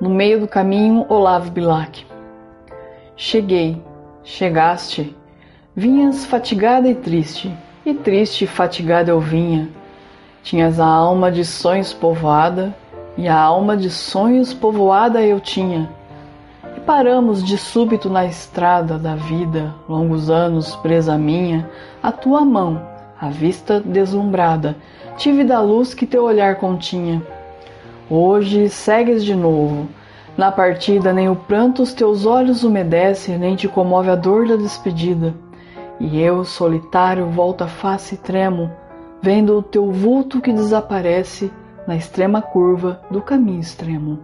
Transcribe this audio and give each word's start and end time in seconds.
no 0.00 0.08
meio 0.08 0.40
do 0.40 0.48
caminho, 0.48 1.04
Olavo 1.08 1.50
Bilac. 1.50 2.06
Cheguei, 3.16 3.82
chegaste, 4.22 5.16
vinhas 5.74 6.24
fatigada 6.24 6.88
e 6.88 6.94
triste, 6.94 7.52
e 7.84 7.92
triste 7.94 8.44
e 8.44 8.46
fatigada 8.46 9.10
eu 9.10 9.20
vinha. 9.20 9.68
Tinhas 10.42 10.78
a 10.78 10.86
alma 10.86 11.32
de 11.32 11.44
sonhos 11.44 11.92
povoada, 11.92 12.74
e 13.16 13.26
a 13.26 13.36
alma 13.36 13.76
de 13.76 13.90
sonhos 13.90 14.54
povoada 14.54 15.20
eu 15.20 15.40
tinha. 15.40 15.90
E 16.76 16.80
paramos 16.80 17.42
de 17.42 17.58
súbito 17.58 18.08
na 18.08 18.24
estrada 18.24 18.96
da 18.96 19.16
vida, 19.16 19.74
longos 19.88 20.30
anos 20.30 20.76
presa 20.76 21.18
minha, 21.18 21.68
a 22.00 22.12
tua 22.12 22.44
mão, 22.44 22.80
a 23.20 23.28
vista 23.28 23.80
deslumbrada, 23.80 24.76
tive 25.16 25.42
da 25.42 25.60
luz 25.60 25.92
que 25.92 26.06
teu 26.06 26.22
olhar 26.22 26.54
continha. 26.54 27.20
Hoje 28.10 28.70
segues 28.70 29.22
de 29.22 29.34
novo. 29.34 29.86
Na 30.34 30.50
partida 30.50 31.12
nem 31.12 31.28
o 31.28 31.36
pranto 31.36 31.82
os 31.82 31.92
teus 31.92 32.24
olhos 32.24 32.64
umedece, 32.64 33.36
nem 33.36 33.54
te 33.54 33.68
comove 33.68 34.08
a 34.08 34.14
dor 34.14 34.48
da 34.48 34.56
despedida. 34.56 35.34
E 36.00 36.18
eu, 36.18 36.42
solitário, 36.42 37.26
volto 37.26 37.64
a 37.64 37.66
face 37.66 38.14
e 38.14 38.18
tremo, 38.18 38.70
vendo 39.20 39.58
o 39.58 39.62
teu 39.62 39.92
vulto 39.92 40.40
que 40.40 40.54
desaparece 40.54 41.52
na 41.86 41.96
extrema 41.96 42.40
curva 42.40 42.98
do 43.10 43.20
caminho 43.20 43.60
extremo. 43.60 44.20